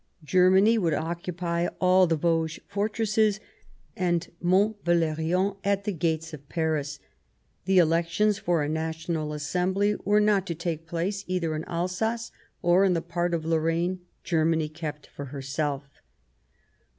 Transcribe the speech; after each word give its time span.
Germany 0.23 0.79
would 0.79 0.95
occupy 0.95 1.67
all 1.79 2.07
the 2.07 2.15
Vosges 2.15 2.63
fortresses, 2.67 3.39
and 3.95 4.31
Mont 4.41 4.83
Valerien 4.83 5.57
at 5.63 5.83
the 5.83 5.91
gates 5.91 6.33
of 6.33 6.49
Paris; 6.49 6.97
the 7.65 7.77
elections 7.77 8.39
for 8.39 8.63
a 8.63 8.67
National 8.67 9.31
Assembly 9.31 9.95
were 10.03 10.19
not 10.19 10.47
to 10.47 10.55
take 10.55 10.87
place 10.87 11.23
either 11.27 11.55
in 11.55 11.63
Alsace 11.65 12.31
or 12.63 12.83
in 12.83 12.93
the 12.93 13.01
part 13.03 13.35
of 13.35 13.45
Lorraine 13.45 13.99
Germany 14.23 14.69
kept 14.69 15.05
for 15.05 15.25
herself. 15.25 15.83